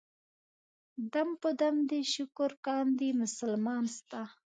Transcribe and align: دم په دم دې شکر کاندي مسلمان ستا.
دم 1.13 1.29
په 1.41 1.49
دم 1.61 1.75
دې 1.89 2.01
شکر 2.13 2.51
کاندي 2.65 3.09
مسلمان 3.21 3.83
ستا. 3.97 4.23